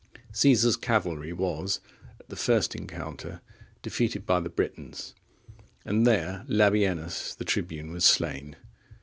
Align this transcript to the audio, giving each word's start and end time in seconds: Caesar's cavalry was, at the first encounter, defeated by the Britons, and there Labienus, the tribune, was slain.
Caesar's 0.33 0.77
cavalry 0.77 1.31
was, 1.31 1.79
at 2.19 2.27
the 2.27 2.35
first 2.35 2.73
encounter, 2.73 3.39
defeated 3.83 4.25
by 4.25 4.39
the 4.39 4.49
Britons, 4.49 5.13
and 5.85 6.07
there 6.07 6.43
Labienus, 6.47 7.35
the 7.35 7.45
tribune, 7.45 7.91
was 7.91 8.03
slain. 8.03 8.55